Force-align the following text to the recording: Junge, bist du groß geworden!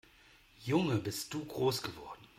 Junge, 0.65 0.95
bist 0.95 1.31
du 1.31 1.45
groß 1.45 1.83
geworden! 1.83 2.25